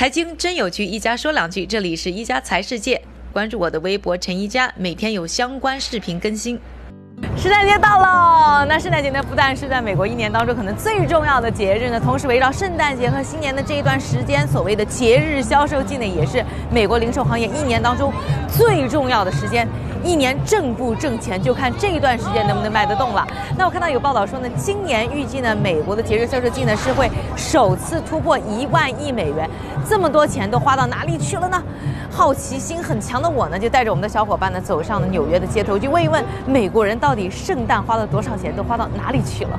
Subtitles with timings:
[0.00, 1.66] 财经真有趣，一家说两句。
[1.66, 2.98] 这里是一家财世界，
[3.34, 6.58] 关注我的微博陈一家，每天有相关视频更新。
[7.36, 16.42] 圣诞节到了，那圣诞节呢，不但是在美国一年当中可能最重要的节日呢，同时围绕圣诞节和新年的这一段时间，所谓的节日销售季呢，也是
[16.72, 18.10] 美国零售行业一年当中
[18.48, 19.68] 最重要的时间。
[20.02, 23.26] 一年挣不挣钱，就看这一段时间能不能卖得动了。
[23.56, 29.48] 那我看到有报道说呢，今年预计呢，美国的节日销售季呢是会首次突破一万亿美元。
[29.88, 31.62] 这么多钱都花到哪里去了呢？
[32.10, 39.58] 好奇心很强的我呢，就带着我们的小伙伴呢，走上了纽约的街头，去问一问美国人到底圣诞花了多少钱，都花到哪里去了。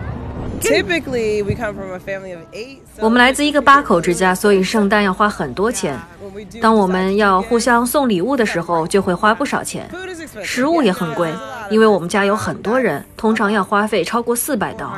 [0.61, 2.77] Typically, we come from a family of eight.
[2.99, 5.99] 我们来自一个八口之家，所以圣诞要花很多钱。
[6.61, 9.89] 当我们要互相送礼物的时候，就会花不少钱。
[10.41, 11.29] 食物也很贵，
[11.69, 14.97] 因为我们家有很多人，通常要花费超过四百刀。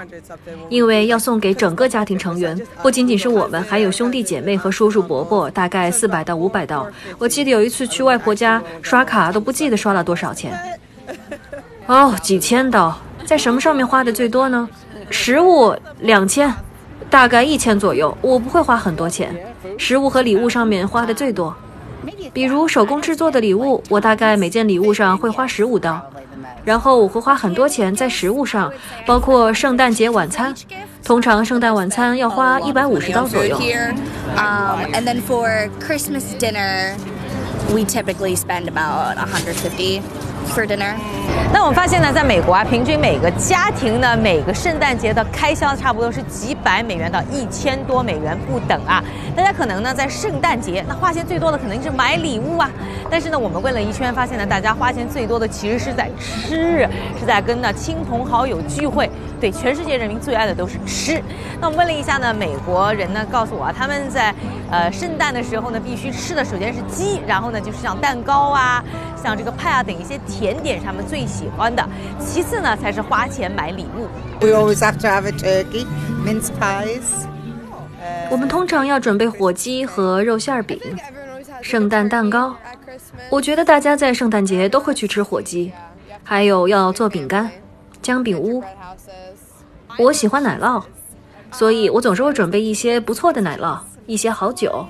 [0.69, 6.87] 因为要送给整个家庭成员，不仅仅是我们，还有兄弟姐妹和叔叔伯伯，大概四百到五百刀。
[7.17, 10.79] 我记得有一次去外婆家刷卡，都不记得刷了多少钱。
[11.87, 14.67] 哦，几千刀，在什么上面花的最多呢？
[15.09, 16.53] 食物两千，
[17.09, 18.15] 大概一千左右。
[18.21, 19.35] 我不会花很多钱，
[19.77, 21.55] 食物和礼物上面花的最多。
[22.33, 26.01] 比如手工制作的礼物，我大概每件礼物上会花十五刀。
[26.65, 28.71] 然后我会花很多钱在食物上，
[29.05, 30.53] 包括圣诞节晚餐。
[31.03, 33.59] 通常圣诞晚餐要花一百五十刀左右。
[34.37, 36.95] And then for Christmas dinner,
[37.69, 40.01] we typically spend about 150
[40.45, 40.93] for dinner.
[41.51, 49.03] 那我们发现呢，在美国啊，平均每个家庭呢，每个圣诞节的开销差不多是几百美元到一千多美元不等啊。
[49.35, 52.69] 大家可能呢，在圣诞节那花钱最多的肯定是买礼物啊。
[53.09, 56.87] 但是呢，我们问了一圈，发现呢，大家花钱最多的其实是在吃，
[57.19, 59.09] 是在跟呢亲朋好友聚会。
[59.39, 61.21] 对，全世界人民最爱的都是吃。
[61.59, 64.33] 那我们问了一下呢，美国人呢告诉我啊，他们在
[64.71, 68.83] 呃圣诞的时候呢，必须吃的首先是鸡，然后呢就是像蛋糕啊，
[69.23, 71.81] 像这个派啊等一些甜点，他们最喜欢的。
[72.19, 74.09] 其次呢，才是花钱买礼物。
[74.41, 75.85] We always have to have a turkey,
[76.25, 77.25] mince pies.
[78.29, 80.77] 我们通常要准备火鸡和肉馅儿饼、
[81.61, 82.53] 圣诞蛋糕。
[83.29, 85.71] 我觉得大家在圣诞节都会去吃火鸡，
[86.21, 87.49] 还有要做饼干、
[88.01, 88.61] 姜饼屋。
[89.97, 90.83] 我喜欢奶酪，
[91.49, 94.85] 所以我总是会准备一些不错的奶酪，一些好酒。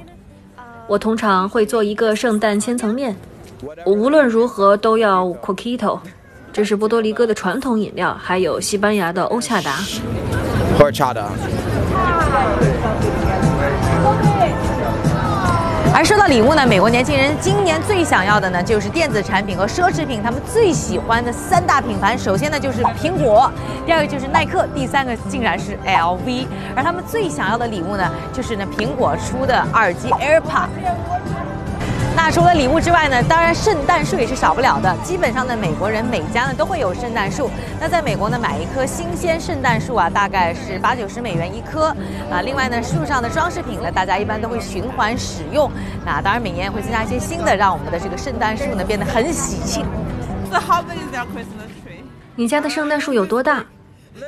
[0.87, 3.15] 我通常会做一个圣诞千层面，
[3.85, 5.99] 我无论如何都要 coquito，
[6.51, 9.79] 这是波多黎各的传统饮料，还有西班牙的欧恰达。
[15.95, 22.17] 而说到礼物呢，美国年轻人今年最想要的呢，就是电子产品和奢侈品，他们最喜欢的三大品牌。
[22.17, 23.51] 首先呢就是苹果，
[23.85, 26.47] 第二个就是耐克，第三个竟然是 LV。
[26.75, 30.67] 而他们最想要的礼物呢，就是呢苹果出的耳机 AirPod。
[32.15, 34.95] 那除了礼物之外呢，当然圣诞树也是少不了的。
[35.03, 37.49] 基本上呢，美国人每家呢都会有圣诞树。
[37.79, 41.87] 那在美国呢，买一棵新鲜圣诞树啊，大概是八九十美元一棵
[42.31, 42.41] 啊。
[42.41, 45.69] 另外呢，树上的装饰品呢，大家一般都会循环使用。
[46.05, 49.85] 那当然每年也会增加一些新的，让我们的这个圣诞树呢变得很喜庆。
[50.51, 52.03] So how big is our Christmas tree?
[52.35, 53.65] 你家的圣诞树有多大？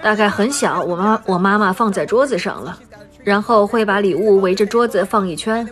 [0.03, 2.77] 大概很小，我妈我妈妈放在桌子上了，
[3.23, 5.67] 然后会把礼物围着桌子放一圈。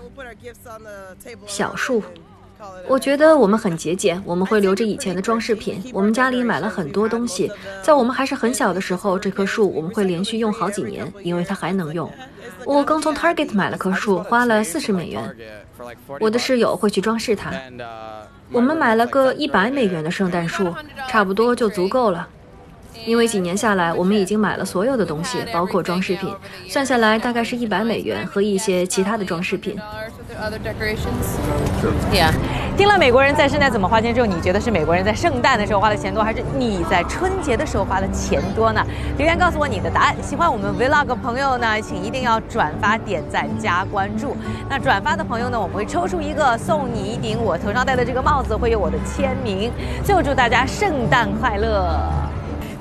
[1.45, 2.03] 小树，
[2.87, 5.83] 我觉得我们很节俭，我们会留着以前的装饰品。
[5.93, 12.11] 我们家里买了很多东西，在我们还是很小的时候，这棵树我们会连续用好几年，因为它还能用。
[12.65, 15.35] 我刚从 Target 买了棵树，花了四十美元。
[16.19, 17.51] 我的室友会去装饰它。
[17.51, 20.73] Uh, 我们买了个一百美元的圣诞树，
[21.09, 22.27] 差不多就足够了。
[23.05, 26.33] 因为几年下来，我们已经买了所有的东西，包括装饰品，
[26.69, 29.77] 算下来大概是一百美元和一些其他的装饰品。
[32.11, 32.31] Yeah，
[32.77, 38.85] 听了美国人在圣诞怎么花钱之后，你觉得是美国人在圣诞的时候花的钱多，还是你在春节的时候花的钱多呢？
[39.17, 40.15] 留言告诉我你的答案。
[40.21, 44.35] 喜欢我们 Vlog 的朋友呢，请一定要转发、点赞、加关注。
[44.69, 49.71] 那转发的朋友呢，我们会抽出一个送你一顶我头上戴的这个帽子，会有我的签名。
[50.03, 51.99] 最后祝大家圣诞快乐！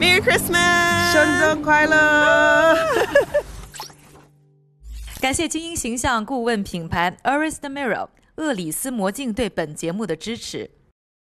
[0.02, 1.12] Merry Christmas!
[1.12, 2.76] 圣诞快乐！
[5.22, 10.69] 感谢精英形象顾问品牌 Arista Mirror 厄里斯魔镜对本节目的支持。